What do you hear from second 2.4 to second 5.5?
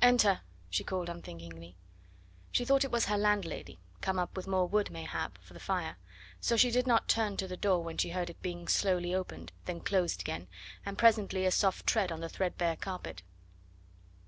She thought it was her landlady, come up with more wood, mayhap,